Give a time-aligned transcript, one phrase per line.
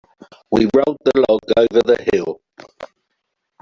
[0.49, 2.41] We rolled the log over the hill.